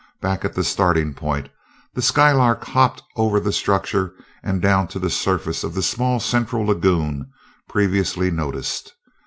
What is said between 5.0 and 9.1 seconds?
surface of the small central lagoon previously noticed.